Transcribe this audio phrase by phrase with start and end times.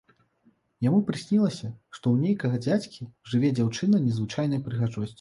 [0.87, 5.09] Яму прыснілася, што ў нейкага дзядзькі жыве дзяўчына незвычайнай прыгажосці.